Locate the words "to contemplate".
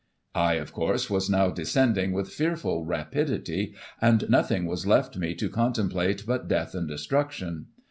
5.35-6.23